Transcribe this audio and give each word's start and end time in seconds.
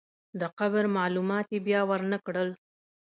د 0.39 0.41
قبر 0.59 0.83
معلومات 0.97 1.47
یې 1.53 1.59
بیا 1.67 1.81
ورنکړل. 1.89 2.49